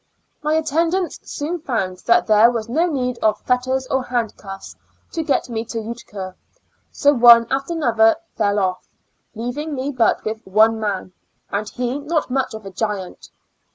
M.J 0.43 0.57
attendants 0.57 1.19
soon 1.31 1.59
found 1.59 1.99
that 2.07 2.25
there 2.25 2.49
was 2.49 2.67
no 2.67 2.87
need 2.87 3.19
of 3.19 3.39
fetters 3.41 3.85
or 3.85 4.03
handcuffs 4.05 4.75
to 5.11 5.21
get 5.21 5.47
me 5.47 5.63
to 5.65 5.79
Utica; 5.79 6.33
so 6.91 7.13
one 7.13 7.45
after 7.51 7.73
another 7.73 8.15
fell 8.35 8.57
off, 8.57 8.87
leaving 9.35 9.75
me 9.75 9.91
but 9.91 10.25
with 10.25 10.41
one 10.43 10.79
man, 10.79 11.13
and 11.51 11.69
he 11.69 11.99
not 11.99 12.31
much 12.31 12.55
of 12.55 12.65
a 12.65 12.69
o'iant. 12.71 13.29